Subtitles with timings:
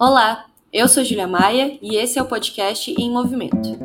[0.00, 3.76] Olá, eu sou Julia Maia e esse é o podcast Em Movimento.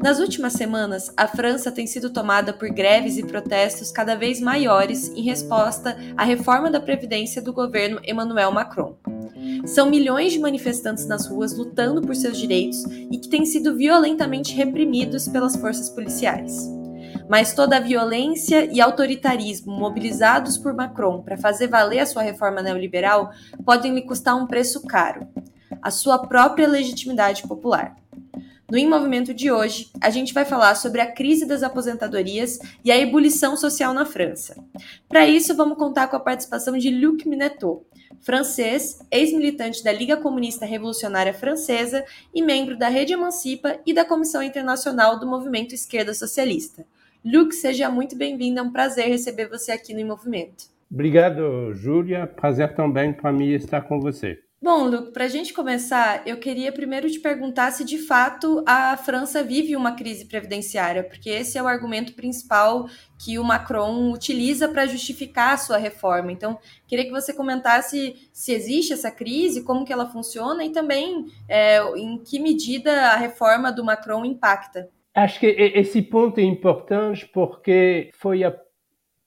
[0.00, 5.08] Nas últimas semanas, a França tem sido tomada por greves e protestos cada vez maiores
[5.16, 8.96] em resposta à reforma da Previdência do governo Emmanuel Macron.
[9.66, 14.54] São milhões de manifestantes nas ruas lutando por seus direitos e que têm sido violentamente
[14.54, 16.79] reprimidos pelas forças policiais.
[17.30, 22.60] Mas toda a violência e autoritarismo mobilizados por Macron para fazer valer a sua reforma
[22.60, 23.30] neoliberal
[23.64, 25.28] podem lhe custar um preço caro:
[25.80, 27.94] a sua própria legitimidade popular.
[28.68, 32.90] No Em Movimento de hoje, a gente vai falar sobre a crise das aposentadorias e
[32.90, 34.56] a ebulição social na França.
[35.08, 37.84] Para isso, vamos contar com a participação de Luc Minetot,
[38.20, 42.04] francês, ex-militante da Liga Comunista Revolucionária Francesa
[42.34, 46.84] e membro da Rede Emancipa e da Comissão Internacional do Movimento Esquerda Socialista.
[47.24, 48.60] Luke, seja muito bem-vindo.
[48.60, 50.64] É um prazer receber você aqui no Em Movimento.
[50.90, 52.26] Obrigado, Júlia.
[52.26, 54.38] Prazer também para mim estar com você.
[54.62, 58.94] Bom, Luke, para a gente começar, eu queria primeiro te perguntar se de fato a
[58.94, 62.86] França vive uma crise previdenciária, porque esse é o argumento principal
[63.18, 66.30] que o Macron utiliza para justificar a sua reforma.
[66.30, 71.26] Então, queria que você comentasse se existe essa crise, como que ela funciona e também
[71.48, 74.90] é, em que medida a reforma do Macron impacta.
[75.14, 78.56] Acho que esse ponto é importante porque foi a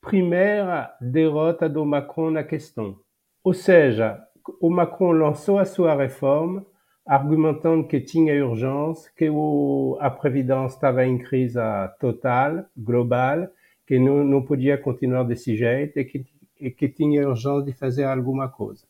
[0.02, 2.98] primeira derrota do Macron na questão.
[3.44, 4.22] Ou seja,
[4.62, 6.66] o Macron lançou a sua reforma
[7.06, 11.60] argumentando que tinha urgência, que o, a Previdência estava em crise
[12.00, 13.48] total, global,
[13.86, 16.26] que não, não podia continuar desse jeito e que,
[16.60, 18.86] e que tinha urgência de fazer alguma coisa.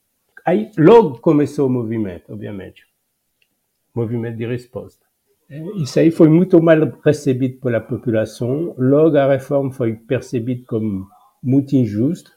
[0.45, 2.85] Aí logo começou o movimento, obviamente.
[3.95, 5.02] Movimento de resposta.
[5.49, 8.73] Isso aí foi muito mal recebido pela população.
[8.77, 11.07] Logo, a reforma foi percebida como
[11.41, 12.31] muito injusta.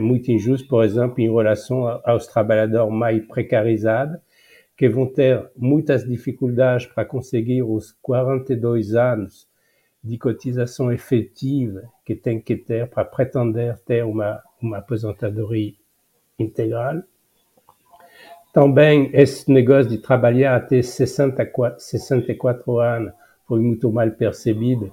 [0.00, 4.20] Muito injusta, por exemplo, em relação aos trabalhadores mais precarizados,
[4.76, 9.48] que vão ter muitas dificuldades para conseguir os 42 anos
[10.02, 15.74] de cotização efetiva que tem que ter para pretender ter uma, uma aposentadoria
[16.38, 17.02] integral.
[18.52, 23.12] Também esse negócio de trabalhar até 64, 64 anos
[23.46, 24.92] foi muito mal percebido,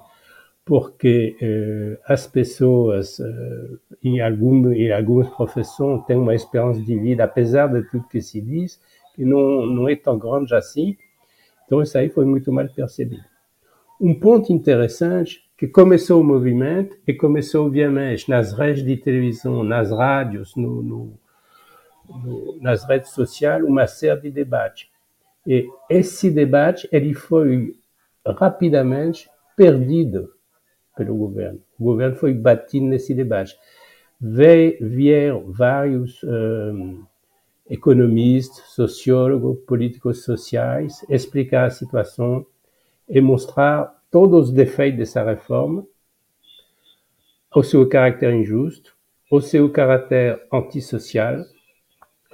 [0.63, 7.23] porque uh, as pessoas, uh, em, algum, em algumas profissões, têm uma esperança de vida,
[7.23, 8.79] apesar de tudo que se diz,
[9.15, 10.95] que não, não é tão grande assim.
[11.65, 13.23] Então, isso aí foi muito mal percebido.
[13.99, 19.91] Um ponto interessante que começou o movimento e começou, obviamente, nas redes de televisão, nas
[19.91, 21.13] rádios, no, no
[22.87, 24.89] redes sociais uma série de debates.
[25.45, 27.75] E esse debate ele foi
[28.25, 30.33] rapidamente perdido
[30.95, 31.61] pelo governo.
[31.79, 33.57] O governo foi batido nesse debate.
[34.19, 37.05] Vieram vários um,
[37.69, 42.45] economistas, sociólogos, políticos sociais explicar a situação
[43.07, 45.85] e mostrar todos os defeitos dessa reforma,
[47.55, 48.95] o seu caráter injusto,
[49.31, 51.43] o seu caráter antissocial,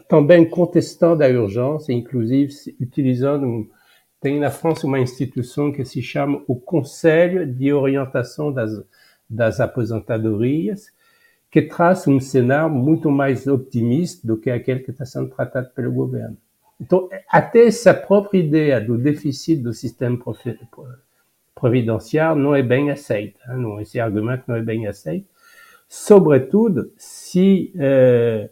[0.08, 3.70] também contestando a urgência, inclusive utilizando,
[4.20, 8.72] tem na França uma instituição que se chama o Conselho de Orientação das,
[9.30, 10.92] das Aposentadorias,
[11.52, 15.92] que traz um cenário muito mais otimista do que aquele que está sendo tratado pelo
[15.92, 16.38] governo.
[16.82, 20.18] Então, até essa própria ideia do déficit do sistema
[21.54, 23.40] previdenciário não é bem aceita.
[23.56, 25.28] Não, esse argumento não é bem aceito,
[25.88, 28.50] sobretudo se eh,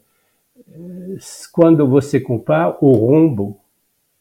[1.52, 3.60] quando você compara o rombo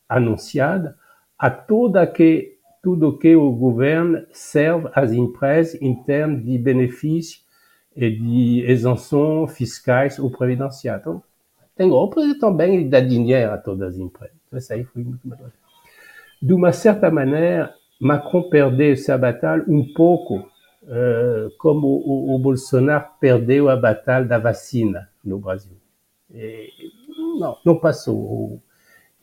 [0.08, 0.94] anunciado
[1.38, 7.44] a tudo que tudo que o governo serve às empresas em termos de benefícios
[7.94, 11.02] e de isenção fiscais ou previdenciários.
[11.02, 11.22] Então,
[11.76, 14.36] tem outros também dá dinheiro a todas as empresas.
[14.46, 15.50] Então, isso aí foi muito melhor.
[16.40, 23.08] De uma certa maneira, Macron perdeu essa batalha um pouco uh, como o, o Bolsonaro
[23.20, 25.79] perdeu a batalha da vacina no Brasil.
[26.34, 26.70] E,
[27.38, 28.60] não, não passou.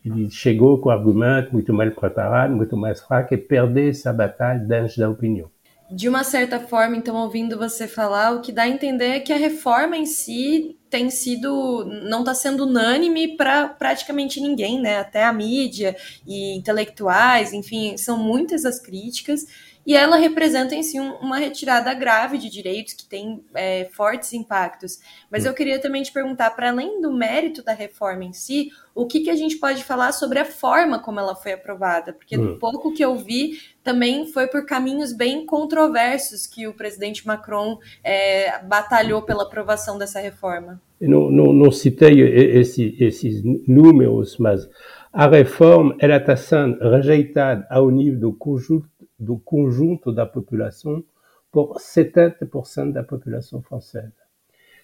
[0.03, 4.97] Ele chegou com argumento muito mal preparado, muito mais fraco, e perdeu essa batalha dentro
[4.97, 5.49] da opinião.
[5.89, 9.31] De uma certa forma, então, ouvindo você falar, o que dá a entender é que
[9.31, 14.99] a reforma em si tem sido, não está sendo unânime para praticamente ninguém, né?
[14.99, 15.95] Até a mídia
[16.25, 19.45] e intelectuais, enfim, são muitas as críticas.
[19.87, 24.99] E ela representa em si uma retirada grave de direitos que tem é, fortes impactos.
[25.31, 29.07] Mas eu queria também te perguntar, para além do mérito da reforma em si, o
[29.07, 32.11] que, que a gente pode falar sobre a forma como ela foi aprovada?
[32.11, 32.59] Porque do hum.
[32.59, 38.61] pouco que eu vi, também foi por caminhos bem controversos que o presidente Macron é,
[38.63, 40.81] batalhou pela aprovação dessa reforma.
[40.99, 42.19] Não, não, não citei
[42.59, 44.67] esse, esses números, mas
[45.13, 51.03] a reforma ela está sendo rejeitada ao nível do conjunto do conjunto da população
[51.51, 54.13] por 70% da população francesa.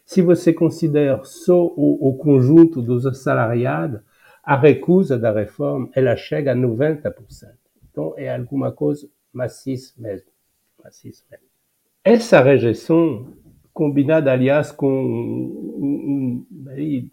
[0.05, 4.01] Se você considera só o, o conjunto dos assalariados,
[4.43, 7.13] a recusa da reforma ela chega a 90%.
[7.89, 10.27] Então é alguma coisa maciça mesmo.
[10.83, 11.45] Maciça mesmo.
[12.03, 13.33] Essa rejeição,
[13.71, 17.09] combinada aliás com um, um, aí,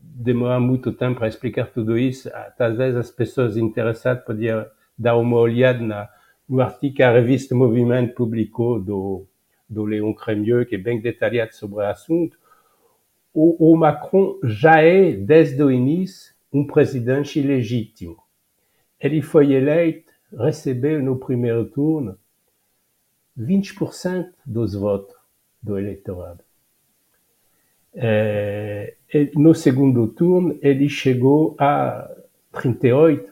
[0.00, 4.64] demorar muito tempo para explicar tudo isso, talvez as pessoas interessadas podiam
[5.02, 5.36] dar uma
[6.48, 9.26] no artigo a revista Movimento publicou do,
[9.68, 12.38] do Léon Crémieux, que é bem detalhado sobre o assunto.
[13.34, 18.22] O, o Macron já é, desde o início, um presidente ilegítimo.
[19.00, 22.18] Ele foi eleito, recebeu no primeiro turno
[23.38, 25.16] 20% dos votos
[25.62, 26.44] do eleitorado.
[27.94, 28.94] É,
[29.34, 32.10] no segundo turno, ele chegou a
[32.52, 33.31] 38,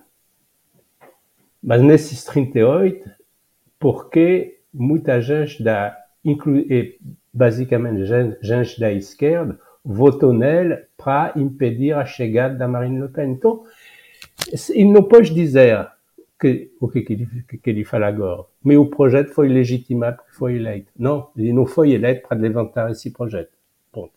[1.62, 3.10] nesses 38,
[3.78, 5.20] porque muita
[5.60, 6.98] da, inclui,
[7.32, 8.04] basicamente
[8.42, 13.30] gente da esquerda, votou nele para impedir a chegada da Marine Le Pen.
[13.30, 13.64] Então,
[14.70, 15.88] ele não pode dizer
[16.38, 20.90] que, o que, que, que ele fala agora, mas o projeto foi legitimado foi eleito.
[20.98, 23.50] Não, ele não foi eleito para levantar esse projeto.
[23.92, 24.12] Ponto.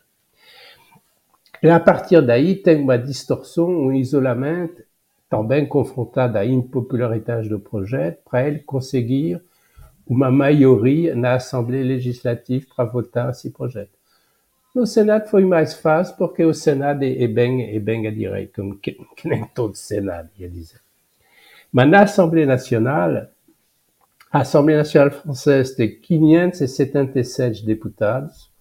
[1.61, 4.83] E a partir daí, tem uma distorção, um isolamento
[5.33, 9.41] também confrontado à impopularidade do projeto, para ele conseguir
[10.05, 13.89] uma maioria na Assembleia Legislativa para votar esse projeto.
[14.75, 18.77] No Senado foi mais fácil porque o Senado é, bem, é bem à direita, como
[18.77, 20.79] que, que nem todo Senado, ia dizer.
[21.71, 23.25] Mas na Assembleia Nacional,
[24.31, 28.51] a Assembleia Nacional Francesa tem 577 deputados,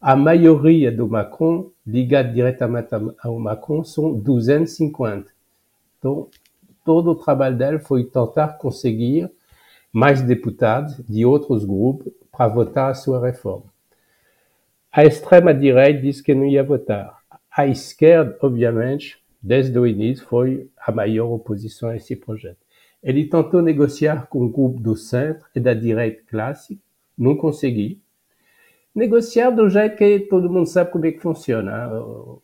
[0.00, 2.88] a maioria do Macron, ligada diretamente
[3.22, 5.39] ao Macron, são 250.
[6.00, 7.20] Todo
[7.56, 9.30] dela foi tentar conseguir
[9.92, 13.66] mais deputados de outros grupos para votar a sua reforma.
[14.92, 17.18] A extrema-direita disse que não ia votar.
[17.50, 22.58] A esquerda, obviamente, desde o início, foi a maior oposição a esse projeto.
[23.02, 26.80] Ele tentou negociar com o grupo do centro e da direita clássica,
[27.16, 27.98] não conseguiu.
[28.94, 31.88] Negociar do jeito que todo mundo sabe como é que funciona.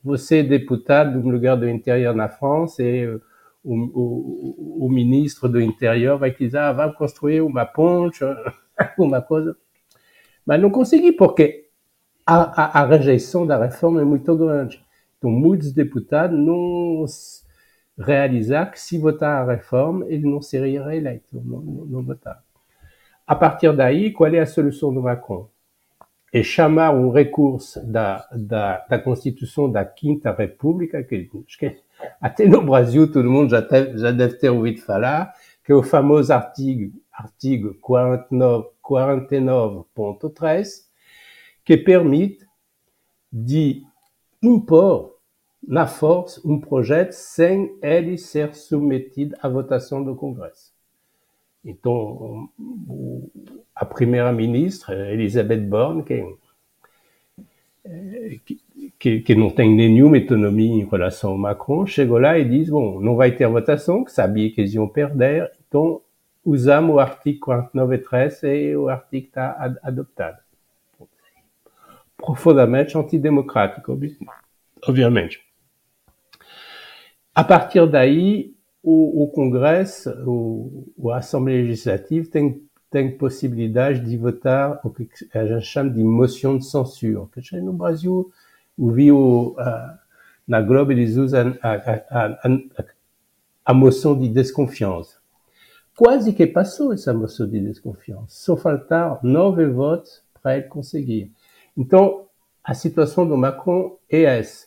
[0.03, 3.19] Você é deputado de um lugar do interior na França e
[3.67, 8.21] o, o, o, ministro do interior vai dizer, ah, vai construir uma ponte,
[8.97, 9.57] uma coisa.
[10.47, 11.69] Mas não consegui, porque
[12.25, 14.81] a, a, a, rejeição da reforma é muito grande.
[15.19, 17.05] Então, muitos deputados não
[17.99, 21.27] realizaram que se votar a reforma, ele não seria reeleito.
[23.27, 25.49] A partir daí, qual é a solução do Macron?
[26.33, 31.77] É chamar um recurso da, da, da Constituição da Quinta República, que, que
[32.21, 33.11] até no Brasil,
[34.13, 35.33] deve ter ouvido falar
[35.65, 35.73] que
[37.13, 39.85] artigo 49.3, 49
[41.65, 42.47] que permite
[43.33, 43.83] de
[44.43, 45.17] impor
[45.67, 50.76] na força um projeto sem ele ser submetido à votação do.
[51.67, 52.49] Então,
[53.75, 56.37] a primeira-ministra, Elisabeth Borne, que,
[58.45, 58.61] que
[58.99, 63.01] que, que, não tem nenhuma autonomia em relação ao Macron, chegou lá e diz, bom,
[63.01, 66.01] não vai ter votação, que sabia que eles iam perder, então
[66.45, 70.39] usamos o artigo 49 e 13 e o artigo está adotado.
[72.17, 73.99] Profundamente antidemocrático,
[74.83, 75.41] obviamente.
[77.35, 84.81] A partir daí, o, o Congresso, o, o Assembleia Legislativa tem tem possibilidade de votar
[84.83, 88.33] o que a gente chama de moção de censura, que no Brasil
[88.79, 89.99] ouviu uh,
[90.47, 92.85] na Globo eles usam a, a, a,
[93.65, 95.17] a, moção de desconfiança.
[95.97, 98.29] Quase que passou essa moção de desconfiança.
[98.29, 101.33] Só faltaram nove votos para ele conseguir.
[101.77, 102.27] Então,
[102.63, 104.67] a situação do Macron é essa.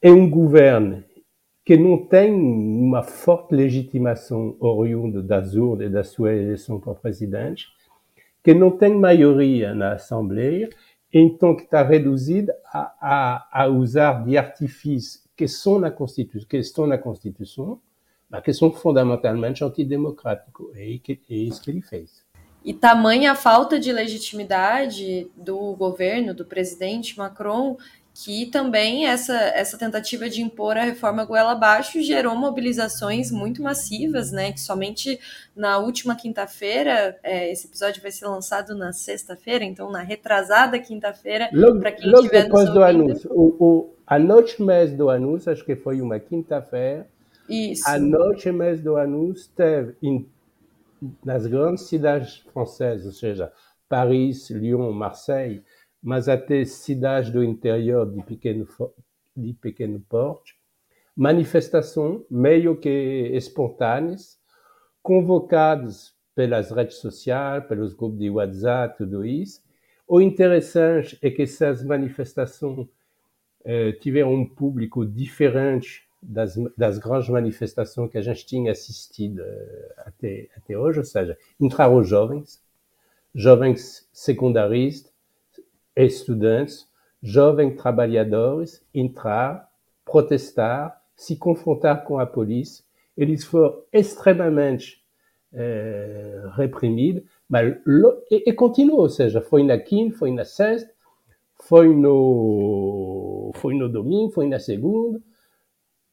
[0.00, 1.02] É um governo
[1.64, 7.66] que não tem uma forte legitimação oriunda das urnas e da sua eleição para presidente,
[8.42, 10.68] que não tem maioria na Assembleia
[11.12, 16.56] então que está reduzida a, a, a, usar de artifícios que são na Constituição, que
[16.56, 17.80] estão na Constituição,
[18.30, 20.74] mas que são fundamentalmente antidemocráticos.
[20.76, 22.24] E é isso que ele fez.
[22.64, 27.76] E tamanha a falta de legitimidade do governo, do presidente Macron,
[28.14, 34.30] que também essa, essa tentativa de impor a reforma goela abaixo gerou mobilizações muito massivas,
[34.30, 34.52] né?
[34.52, 35.18] Que somente
[35.56, 41.48] na última quinta-feira, é, esse episódio vai ser lançado na sexta-feira, então na retrasada quinta-feira,
[41.80, 45.64] para quem logo tiver depois do anúncio, o, o, a noite mês do anúncio, acho
[45.64, 47.06] que foi uma quinta-feira,
[47.48, 47.88] isso.
[47.88, 50.28] a noite mês do anúncio teve em,
[51.24, 53.50] nas grandes cidades francesas, ou seja,
[53.88, 55.62] Paris, Lyon, Marseille,
[56.02, 58.66] mas até cidades do interior de pequeno,
[59.36, 60.56] de pequeno porte,
[61.16, 64.40] manifestações meio que espontâneas,
[65.02, 69.62] convocadas pelas redes sociais, pelos grupos de WhatsApp, tudo isso.
[70.08, 72.88] O interessante é que essas manifestações
[73.64, 79.94] eh, tiveram um público diferente das, das, grandes manifestações que a gente tinha assistido eh,
[79.98, 82.62] até, até hoje, ou seja, entraram jovens,
[83.34, 85.11] jovens secundaristas,
[85.96, 86.88] estudantes,
[87.22, 89.68] jovens trabalhadores, entrar,
[90.04, 92.84] protestar, se confrontar com a polícia.
[93.16, 95.02] Eles foram extremamente
[95.52, 97.76] eh, reprimidos, mas
[98.30, 100.90] e, e continuou, ou seja, foi na quinta, foi na sexta,
[101.62, 105.20] foi no, foi no domingo, foi na segunda,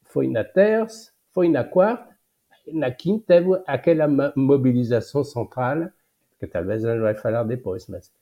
[0.04, 2.14] foi na terça, foi na quarta,
[2.72, 4.06] na quinta teve aquela
[4.36, 5.88] mobilização central,
[6.38, 8.12] que talvez a gente vai falar depois, mas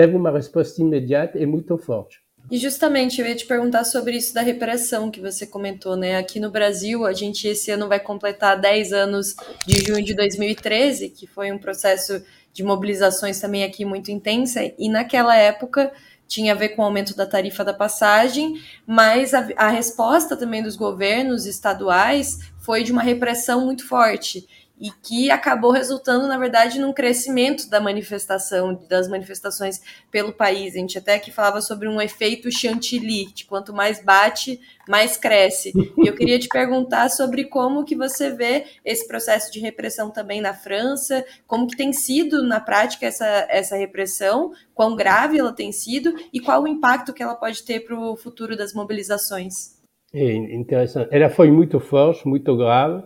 [0.00, 2.22] teve uma resposta imediata e muito forte.
[2.50, 6.16] E justamente eu ia te perguntar sobre isso da repressão que você comentou, né?
[6.16, 11.10] Aqui no Brasil, a gente esse ano vai completar 10 anos de junho de 2013,
[11.10, 15.92] que foi um processo de mobilizações também aqui muito intensa, e naquela época
[16.26, 18.54] tinha a ver com o aumento da tarifa da passagem,
[18.86, 24.48] mas a, a resposta também dos governos estaduais foi de uma repressão muito forte
[24.80, 30.74] e que acabou resultando, na verdade, num crescimento da manifestação, das manifestações pelo país.
[30.74, 34.58] A gente até que falava sobre um efeito chantilly, de quanto mais bate,
[34.88, 35.72] mais cresce.
[35.98, 40.40] E eu queria te perguntar sobre como que você vê esse processo de repressão também
[40.40, 45.72] na França, como que tem sido na prática essa, essa repressão, quão grave ela tem
[45.72, 49.78] sido e qual o impacto que ela pode ter para o futuro das mobilizações.
[50.12, 51.08] É interessante.
[51.12, 53.04] Ela foi muito forte, muito grave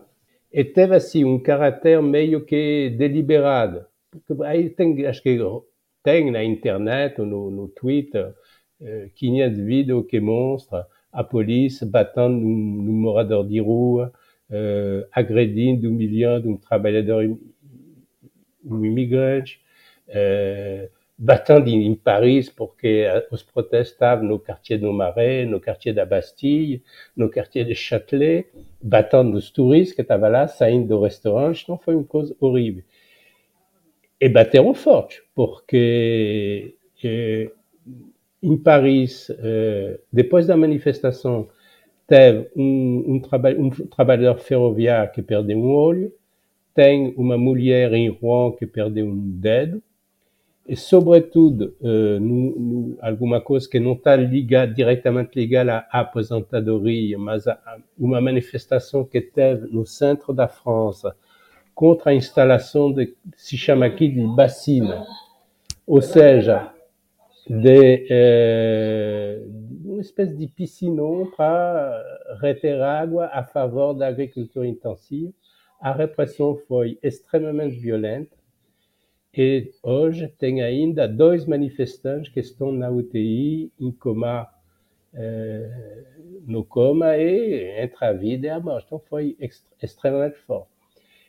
[0.63, 3.85] teve assim um caráter meio que deliberado.
[4.11, 5.39] Porque aí tem, acho que
[6.03, 8.33] tem na internet no, no Twitter
[9.17, 14.13] 500 eh, vídeos que mostram a polícia batendo num, num morador de rua,
[14.51, 17.25] uh, agredindo, humilhando um trabalhador,
[18.65, 19.61] um imigrante,
[20.09, 25.95] uh, batendo em, em, Paris porque os protestos estavam no quartier do Marais, no quartier
[25.95, 26.83] da Bastille,
[27.17, 28.47] no quartier de Châtelet,
[28.83, 32.83] batendo os turistas que estavam lá, saindo do restaurante, então foi uma coisa horrível.
[34.21, 37.51] E bateram forte, porque eh,
[38.43, 41.49] em Paris, eh, depois da manifestação,
[42.07, 46.13] teve um, um, traba um trabalhador ferroviário que perdeu um olho,
[46.75, 47.91] tem uma mulher
[48.21, 49.83] Rouen que perdeu um dedo,
[50.67, 57.19] e sobretudo uh, no, no, alguma coisa que não está ligada diretamente ligada à aposentadoria,
[57.19, 61.15] mas a, a uma manifestação que teve no centro da França
[61.75, 65.05] contra a instalação de se chama aqui de bacina,
[65.87, 66.73] ou seja,
[67.47, 72.03] de, uh, uma de piscinon para
[72.41, 75.31] reter água a favor da agricultura intensiva.
[75.79, 78.35] A repressão foi extremamente violenta
[79.37, 84.49] e hoje tem ainda dois manifestantes que estão na UTI, em coma,
[85.13, 86.05] eh,
[86.47, 88.87] no coma, e entre a vida e a morte.
[88.87, 89.37] Então foi
[89.83, 90.69] extremamente forte.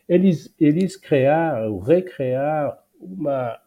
[0.08, 3.60] Eles, eles criaram, recriaram uma,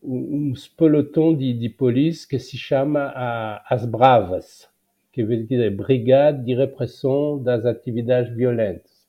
[0.00, 4.68] um pelotão de, de polícia que se chama a, as Bravas,
[5.12, 9.08] que veut dizer Brigade de Repressão das Atividades Violentas.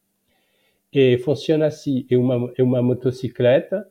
[0.91, 3.87] E funciona assim, é uma, é uma motocicleta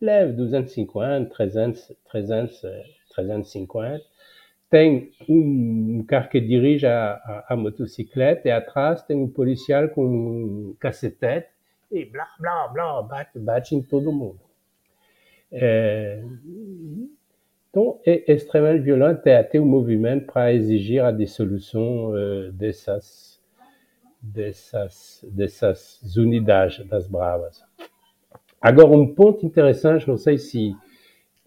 [0.00, 2.60] leve 250, 300, 300,
[3.14, 4.04] 350,
[4.70, 10.06] tem um carro que dirige a, a, a, motocicleta e atrás tem um policial com
[10.06, 11.48] um cacetete
[11.90, 14.40] e blá, blá, blá, bate, bate em todo mundo.
[15.50, 16.22] É,
[17.68, 21.02] então, é extremamente violento e até movimento para exigir
[24.22, 27.64] dessas, dessas unidades das Bravas.
[28.60, 30.76] Agora, um ponto interessante, não sei se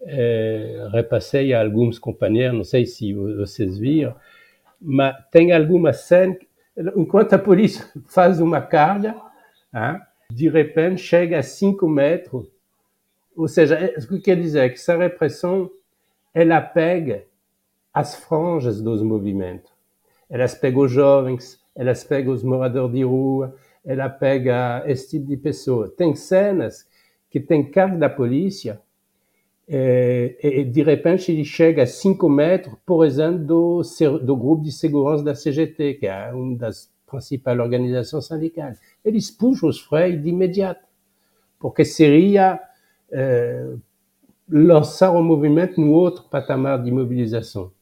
[0.00, 4.14] é, repassei a alguns companheiros, não sei se vocês viram,
[4.80, 6.36] mas tem alguma cena
[6.96, 9.14] enquanto a polícia faz uma carga,
[9.72, 12.50] hein, de repente chega a 5 metros.
[13.36, 15.70] Ou seja, é, o que quer dizer é que essa repressão,
[16.32, 17.24] ela pega
[17.92, 19.72] as franjas dos movimentos.
[20.28, 23.54] Ela pega os jovens, ela pega os moradores de rua,
[23.84, 25.88] ela pega esse tipo de pessoa.
[25.88, 26.88] Tem cenas
[27.34, 28.80] que tem carro da polícia
[29.66, 33.82] é, e, de repente ele chega a 5 metros, por exemplo, do,
[34.22, 38.80] do grupo de segurança da CGT, que é uma das principais organizações sindicais.
[39.04, 40.86] Eles puxam os freios de imediato,
[41.58, 42.60] porque seria
[43.10, 43.68] é,
[44.48, 47.72] lançar o movimento no outro patamar de mobilização.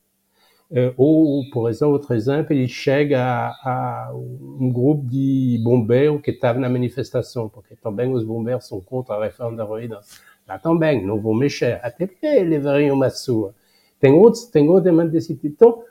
[0.74, 6.30] É, ou, por exemplo, outro exemplo, ele chega a, a um grupo de bombeiros que
[6.30, 11.04] estava na manifestação, porque também os bombeiros são contra a reforma da Residência Lá também,
[11.04, 13.54] não vou mexer, até porque levariam uma sua.
[14.00, 15.46] Tem outros, tem outros demandas desse tipo.
[15.46, 15.84] Então,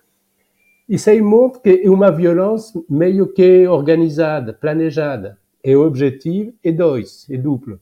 [0.89, 5.37] isso aí mostra que é uma violência meio que organizada, planejada.
[5.63, 7.79] É objetivo e dois, é duplo.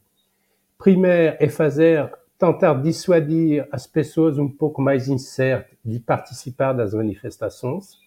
[0.78, 8.00] Primeiro é fazer, tentar dissuadir as pessoas um pouco mais incertas de participar das manifestações.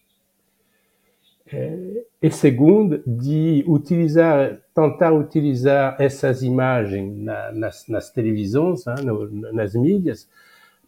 [1.52, 9.52] É, e segundo, de utilizar, tentar utilizar essas imagens na, nas, nas, televisões, hein, no,
[9.52, 10.26] nas mídias,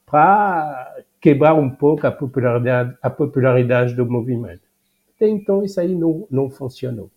[0.06, 4.62] para quebrar um pouco a popularidade, a popularidade do movimento.
[5.16, 7.10] Até então, isso aí não, não funcionou.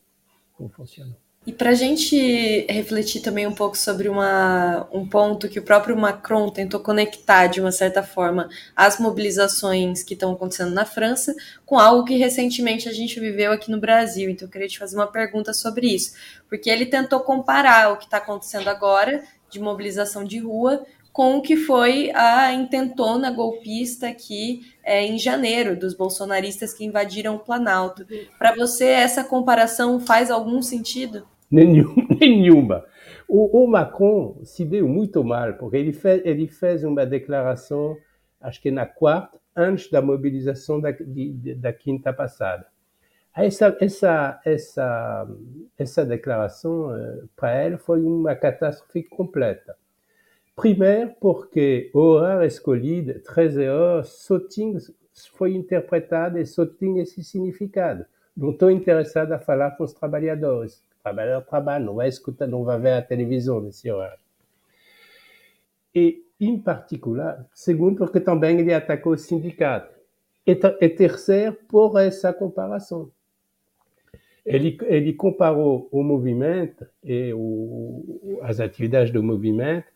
[0.60, 1.16] Não funcionou.
[1.48, 5.96] E para a gente refletir também um pouco sobre uma, um ponto que o próprio
[5.96, 11.34] Macron tentou conectar de uma certa forma as mobilizações que estão acontecendo na França
[11.66, 14.30] com algo que recentemente a gente viveu aqui no Brasil.
[14.30, 16.16] Então eu queria te fazer uma pergunta sobre isso,
[16.50, 21.42] porque ele tentou comparar o que está acontecendo agora de mobilização de rua com o
[21.42, 28.06] que foi a intentona golpista aqui é, em janeiro dos bolsonaristas que invadiram o Planalto.
[28.38, 31.26] Para você, essa comparação faz algum sentido?
[32.20, 32.86] nenhuma.
[33.28, 37.98] O, o, Macron se deu muito mal, porque ele fez, ele fez uma declaração,
[38.42, 42.66] acho que na quarta, antes da mobilização da, de, da quinta passada.
[43.36, 45.28] Essa, essa, essa,
[45.78, 49.76] essa declaração, eh, para ele, foi uma catástrofe completa.
[50.56, 54.80] Primeiro, porque o horário escolhido, 13 horas, só tinha,
[55.36, 58.06] foi interpretado e só tinha esse significado.
[58.36, 62.94] Não estou interessado a falar com os trabalhadores trabalhar, trabalho, não escutar, não vai ver
[62.94, 64.20] a televisão nesse horário.
[65.94, 69.96] E, em particular, segundo, porque também ele atacou o sindicato.
[70.46, 73.12] E, e terceiro, por essa comparação.
[74.46, 79.88] Ele, ele comparou o movimento e o, as atividades do movimento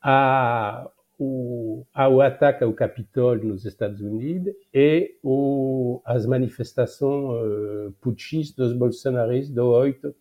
[0.00, 8.78] a, o, ao ataque ao Capitólio nos Estados Unidos e o, as manifestações putschistas dos
[8.78, 10.14] bolsonaristas do 8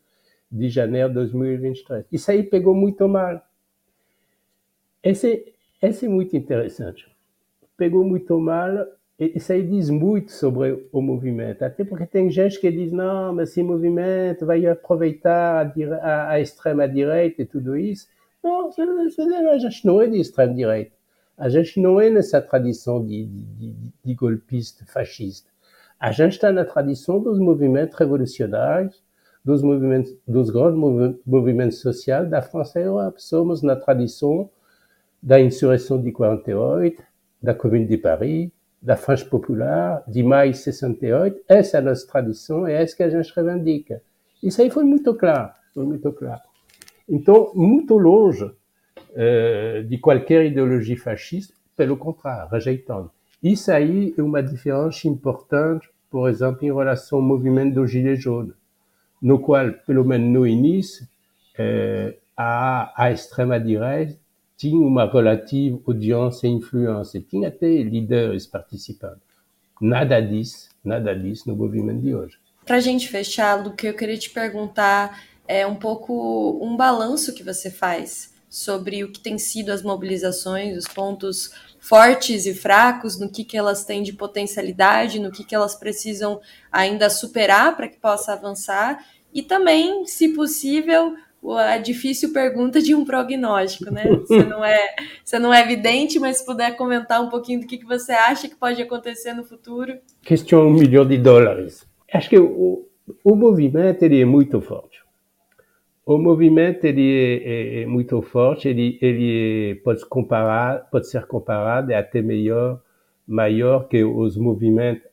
[0.55, 2.05] de janeiro de 2023.
[2.11, 3.41] Isso aí pegou muito mal.
[5.03, 7.07] Esse, esse é muito interessante.
[7.77, 8.87] Pegou muito mal
[9.17, 11.63] isso aí diz muito sobre o movimento.
[11.63, 16.39] Até porque tem gente que diz, não, mas esse movimento vai aproveitar a, a, a
[16.41, 18.07] extrema-direita e tudo isso.
[18.43, 20.91] Não, a gente não é de extrema-direita.
[21.37, 25.49] A gente não é nessa tradição de, de, de, de golpista fascista.
[25.97, 29.01] A gente está na tradição dos movimentos revolucionários
[29.45, 30.79] dos movimentos, dos grandes
[31.23, 33.19] movimentos sociais da França e Europa.
[33.19, 34.49] Somos na tradição
[35.21, 37.01] da insurreição de 48,
[37.41, 38.49] da Commune de Paris,
[38.81, 41.41] da França Popular, de maio de 68.
[41.47, 44.01] Essa é a nossa tradição e é isso que a gente reivindica.
[44.41, 46.41] Isso aí foi muito claro, foi muito claro.
[47.07, 53.11] Então, muito longe uh, de qualquer ideologia fascista, pelo contrário, rejeitando.
[53.43, 58.64] Isso aí é uma diferença importante, por exemplo, em relação ao movimento do Gilets jaunes
[59.25, 61.07] no qual, pelo menos no início,
[62.37, 64.15] a, a extrema-direita
[64.55, 69.19] tinha uma relativa audiência e influência, tinha até líderes participando.
[69.81, 72.37] Nada disso, nada disso no movimento de hoje.
[72.63, 77.43] Para a gente fechar, que eu queria te perguntar é um pouco um balanço que
[77.43, 83.29] você faz sobre o que tem sido as mobilizações, os pontos fortes e fracos, no
[83.29, 86.39] que, que elas têm de potencialidade, no que, que elas precisam
[86.71, 91.13] ainda superar para que possa avançar, e também, se possível,
[91.57, 94.05] a difícil pergunta de um prognóstico, né?
[94.07, 97.77] Você não é, você não é evidente, mas se puder comentar um pouquinho do que,
[97.77, 99.97] que você acha que pode acontecer no futuro.
[100.23, 101.85] Questão um milhão de dólares.
[102.13, 102.87] Acho que o,
[103.21, 105.03] o movimento ele é muito forte.
[106.05, 111.91] O movimento ele é, é, é muito forte, ele, ele pode comparar, pode ser comparado
[111.91, 112.79] e até melhor,
[113.27, 115.03] maior que os movimentos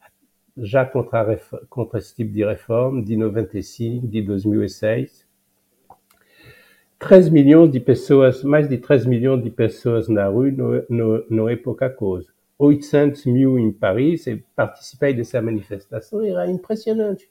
[1.99, 5.27] esse tipo de reforma, de 95, de 2006.
[6.99, 11.49] 13 milhões de pessoas, mais de 13 milhões de pessoas na rua não, não, não
[11.49, 12.29] é pouca coisa.
[12.59, 17.29] 800 mil em Paris, e participei dessa manifestação, era impressionante.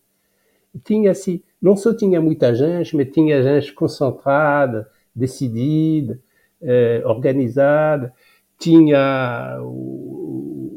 [0.84, 6.20] Tinha assim, não só tinha muita gente, mas tinha gente concentrada, decidida,
[6.62, 8.14] eh, organizada,
[8.60, 9.58] tinha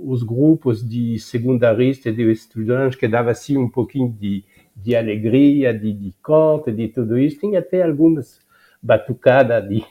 [0.05, 4.45] os grupos de secundaristas e de estudantes que davam assim um pouquinho de,
[4.77, 7.40] de alegria, de, de conta, de tudo isso.
[7.40, 8.40] Tinha até algumas
[8.83, 9.85] batucadas de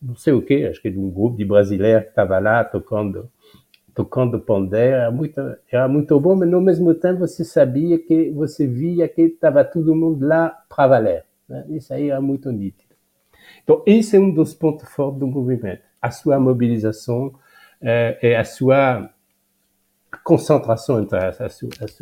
[0.00, 3.28] não sei o que, acho que de um grupo de brasileiros que estava lá tocando
[3.94, 8.64] tocando pondé, era muito, era muito bom, mas ao mesmo tempo você sabia que você
[8.64, 11.24] via que estava todo mundo lá para valer.
[11.48, 11.64] Né?
[11.70, 12.94] Isso aí era muito nítido.
[13.64, 17.34] Então, esse é um dos pontos fortes do movimento, a sua mobilização
[17.82, 19.10] eh, e a sua
[20.24, 21.98] concentração entre as, as, as,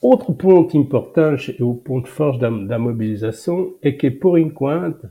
[0.00, 5.10] Outro ponto importante o ponto forte da, da mobilização é que, por enquanto,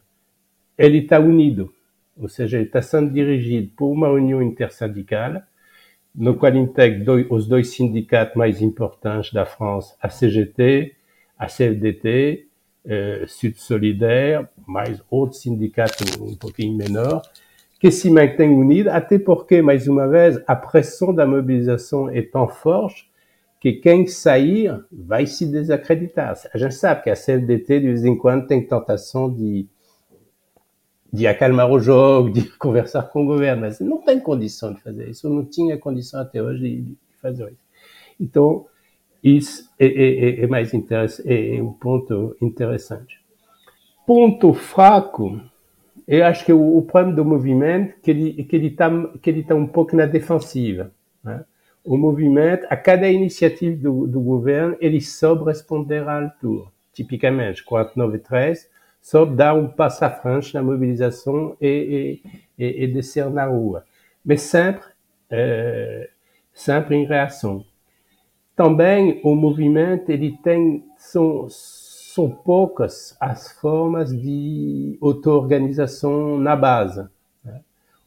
[0.78, 1.74] ele está unido,
[2.16, 5.42] ou seja, ele está sendo dirigido por uma união intersindical
[6.14, 10.96] no qual integra os dois sindicatos mais importantes da França, a CGT,
[11.48, 12.48] CFDT,
[12.86, 17.22] eh, Sud Solidaire, mais outros sindicatos um pouquinho menor,
[17.86, 22.48] que se mantêm unidos, até porque, mais uma vez, a pressão da mobilização é tão
[22.48, 23.08] forte
[23.62, 26.34] que quem sair vai se desacreditar.
[26.52, 29.68] A gente sabe que a CFDT, de vez em quando, tem tentação de
[31.14, 35.08] de acalmar o jogo, de conversar com o governo, mas não tem condição de fazer
[35.08, 37.62] isso, não tinha condição até hoje de, fazer isso.
[38.20, 38.66] Então,
[39.24, 43.24] isso é, é, é mais interessante, é um ponto interessante.
[44.08, 45.40] Ponto fraco,
[46.08, 48.90] eu acho que o, o problema do movimento que ele que ele está
[49.22, 50.92] que ele tá um pouco na defensiva.
[51.24, 51.44] Né?
[51.84, 56.66] O movimento, a cada iniciativa do, do governo, ele soube responder à altura.
[56.92, 58.68] Tipicamente, 49.3,
[59.02, 62.22] soube dar um passo à frente na mobilização e,
[62.58, 63.86] e, e descer na rua.
[64.24, 64.88] Mas sempre,
[65.32, 66.10] uh,
[66.52, 67.64] sempre em reação.
[68.56, 71.48] Também o movimento ele tem são,
[72.16, 77.06] são poucas as formas de auto-organização na base.
[77.44, 77.60] Né?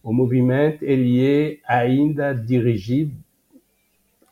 [0.02, 3.14] O movimento ele é ainda dirigido,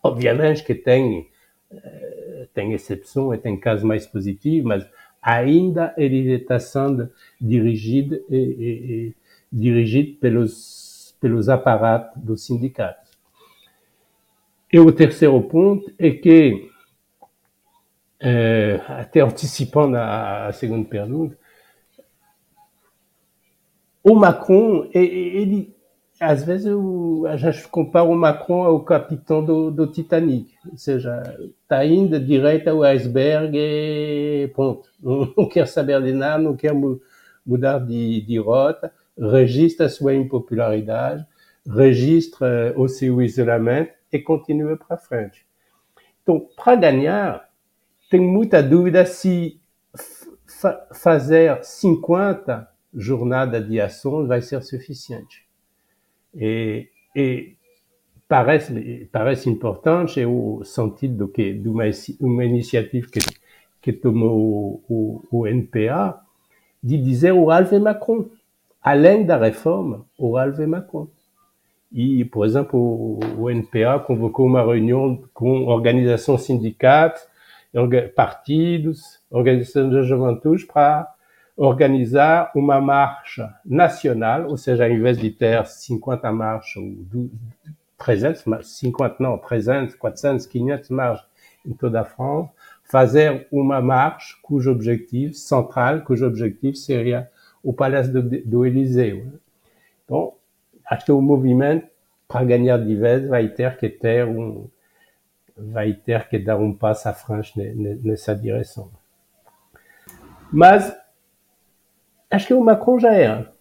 [0.03, 1.29] obviamente que tem
[1.71, 4.89] uh, tem exceção e tem casos mais positivos, mas
[5.21, 9.15] ainda ele está sendo dirigido, e, e, e,
[9.53, 13.11] dirigido pelos, pelos aparatos dos sindicatos.
[14.73, 16.71] E o terceiro ponto é que,
[18.21, 21.37] é, até antecipando a, a segunda pergunta,
[24.03, 25.75] o Macron, ele,
[26.21, 31.23] às vezes eu, a gente compara o Macron ao capitão do, do Titanic, ou seja,
[31.63, 34.89] está indo direto ao iceberg e ponto.
[35.03, 36.73] Não, não quer saber de nada, não quer
[37.45, 41.27] mudar de, de rota, registra a sua impopularidade,
[41.69, 45.45] registra o seu isolamento e continua para frente.
[46.23, 47.49] Então, para ganhar,
[48.11, 49.61] tem muita dúvida se
[50.93, 55.45] fazer 50 jornadas de ação vai ser suficiente.
[56.35, 57.57] E, e
[58.29, 61.85] parece, parece importante o sentido que de uma,
[62.21, 63.21] uma iniciativa que,
[63.81, 66.21] que tomou o, o, NPA
[66.83, 68.29] de dizer o Alve Macron,
[68.83, 71.09] além da reforma, o Alve Macron.
[71.93, 77.27] E, por exemplo, o, o NPA convocou uma reunião com organizações sindicatas,
[78.15, 81.13] partidos, organizações de juventude para
[81.57, 87.31] organizar uma marcha nacional, ou seja, ao invés de ter 50 marchas, ou
[87.99, 91.27] 300, 50 não, 300, 400, 500 marchas
[91.65, 92.51] em toda a France,
[92.85, 97.31] fazer uma marcha cujo objetivo central, cujo objetivo seria
[97.63, 99.33] o Palácio do, Eliseu.
[100.05, 100.35] Então,
[100.89, 101.89] acho que o movimento,
[102.29, 104.25] para ganhar de vez, vai ter que ter
[105.57, 107.59] vai ter que dar um passo à frente
[108.03, 108.91] nessa direção.
[110.53, 110.95] Mas
[112.31, 113.53] Acho que o Macron já era.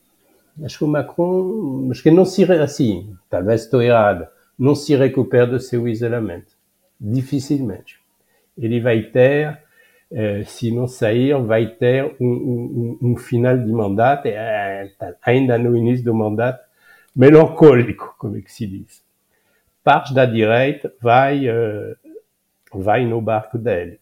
[0.64, 4.28] Acho que o Macron, acho que não se, assim, talvez estou errado,
[4.58, 6.54] não se recupera do seu isolamento.
[7.00, 8.00] Dificilmente.
[8.58, 9.62] Ele vai ter,
[10.12, 14.28] eh, se não sair, vai ter um, um, um final de mandato,
[15.22, 16.64] ainda no início do mandato,
[17.16, 19.05] melancólico, como é que se diz.
[19.86, 21.96] Parte da direita vai, eh,
[22.74, 24.00] vai no barco dele.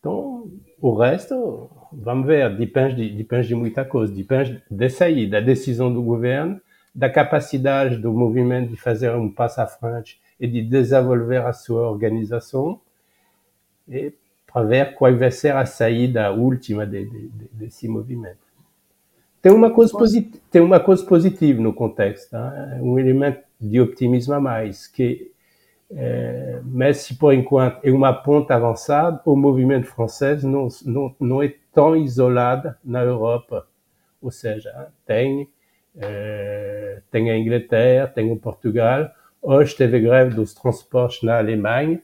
[0.00, 4.12] Então, o resto, vamos ver, depende de, depende de muita coisa.
[4.12, 6.60] Depende dessa aí, da decisão do governo,
[6.92, 11.88] da capacidade do movimento de fazer um passo à frente e de desenvolver a sua
[11.88, 12.80] organização
[13.88, 14.12] e
[14.52, 18.42] para ver qual vai ser a saída última de, de, de, desse movimento.
[19.40, 19.92] Tem uma coisa
[20.50, 22.36] tem uma coisa positiva no contexto,
[22.80, 25.32] um elemento de optimismo a mais, que
[25.94, 31.42] é, mas se por enquanto é uma ponta avançada, o movimento francês não, não, não
[31.42, 33.66] é tão isolado na Europa.
[34.20, 35.48] Ou seja, tem,
[35.96, 42.02] é, tem a Inglaterra, tem o Portugal, hoje teve greve dos transportes na Alemanha,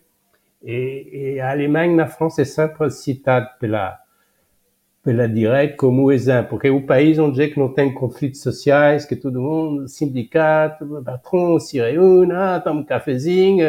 [0.63, 3.99] e, e a Alemanha na França é sempre citada pela,
[5.09, 9.07] pela direita como exemplo, porque é o país onde é que não tem conflitos sociais,
[9.07, 13.65] que todo mundo, sindicato, patrão se reúne, ah, toma um cafezinho,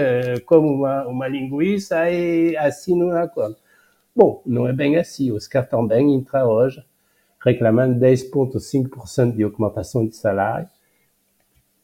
[0.46, 3.56] come uma, uma linguiça e assina um acordo.
[4.14, 5.32] Bom, não é bem assim.
[5.32, 6.84] Os caras também entram hoje
[7.42, 10.68] reclamando 10,5% de aumentação de salário.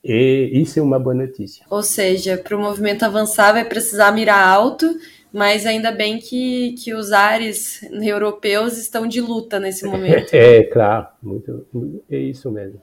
[0.03, 1.65] E isso é uma boa notícia.
[1.69, 4.85] Ou seja, para o movimento avançar vai precisar mirar alto
[5.36, 10.34] mas ainda bem que, que os ares europeus estão de luta nesse momento.
[10.34, 11.65] É, claro, muito,
[12.10, 12.82] é isso mesmo.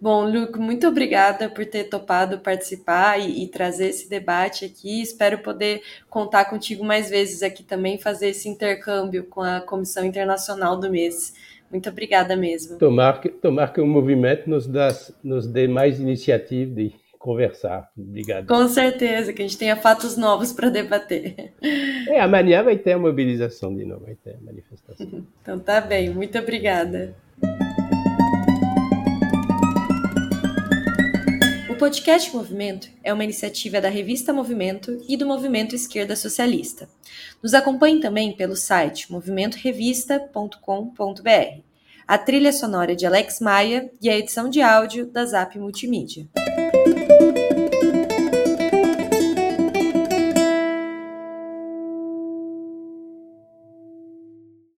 [0.00, 5.02] Bom, Luke, muito obrigada por ter topado participar e, e, trazer esse debate aqui.
[5.02, 10.80] Espero poder contar contigo mais vezes aqui também, fazer esse intercâmbio com a Comissão Internacional
[10.80, 11.34] do Mês.
[11.70, 12.78] Muito obrigada mesmo.
[12.78, 14.88] Tomar que, tomar que o movimento nos, dá,
[15.22, 17.90] nos dê mais iniciativa de conversar.
[17.96, 18.46] Obrigado.
[18.46, 21.52] Com certeza, que a gente tenha fatos novos para debater.
[22.08, 25.26] É, amanhã vai ter a mobilização de novo, vai ter a manifestação.
[25.42, 27.14] então tá bem, muito obrigada.
[31.76, 36.88] O podcast Movimento é uma iniciativa da revista Movimento e do Movimento Esquerda Socialista.
[37.42, 41.60] Nos acompanhe também pelo site movimentorevista.com.br.
[42.08, 46.26] A trilha sonora de Alex Maia e a edição de áudio da Zap Multimídia.